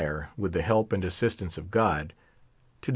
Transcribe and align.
r<», 0.03 0.29
with 0.35 0.55
lb* 0.55 0.61
h&\p 0.87 0.95
and 0.95 1.05
assistance 1.05 1.59
of 1.59 1.69
God, 1.69 2.15
to 2.81 2.87
de 2.87 2.87
v.. 2.87 2.89